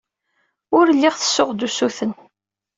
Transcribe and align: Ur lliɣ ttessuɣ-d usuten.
Ur 0.77 0.85
lliɣ 0.95 1.13
ttessuɣ-d 1.15 1.65
usuten. 1.67 2.11